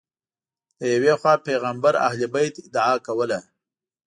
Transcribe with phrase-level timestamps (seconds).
[0.79, 3.39] له یوې خوا پیغمبر اهل بیت ادعا کوله